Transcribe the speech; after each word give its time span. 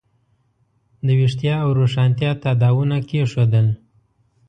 د 1.05 1.07
ویښتیا 1.19 1.55
او 1.65 1.69
روښانتیا 1.79 2.31
تاداوونه 2.43 2.97
کېښودل. 3.09 3.67